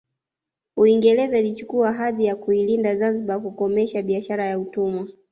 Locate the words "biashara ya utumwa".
4.01-5.07